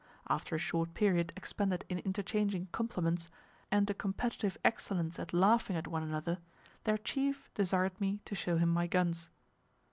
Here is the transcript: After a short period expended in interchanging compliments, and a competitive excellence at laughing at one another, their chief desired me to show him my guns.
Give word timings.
After 0.27 0.55
a 0.55 0.57
short 0.57 0.95
period 0.95 1.31
expended 1.37 1.85
in 1.87 1.99
interchanging 1.99 2.69
compliments, 2.71 3.29
and 3.69 3.87
a 3.87 3.93
competitive 3.93 4.57
excellence 4.65 5.19
at 5.19 5.31
laughing 5.31 5.75
at 5.75 5.87
one 5.87 6.01
another, 6.01 6.39
their 6.85 6.97
chief 6.97 7.51
desired 7.53 8.01
me 8.01 8.19
to 8.25 8.33
show 8.33 8.57
him 8.57 8.69
my 8.69 8.87
guns. 8.87 9.29